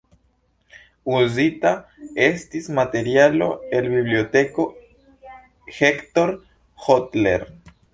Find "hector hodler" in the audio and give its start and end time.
5.79-7.51